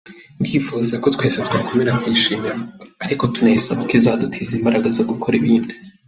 [0.39, 2.55] Ndifuza ko twese twakomeza kuyishimira
[3.05, 5.73] ariko tunayisaba ko izadutiza imbaraga zo gukora ibindi.